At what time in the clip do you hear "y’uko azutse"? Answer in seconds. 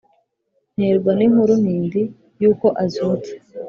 2.41-3.31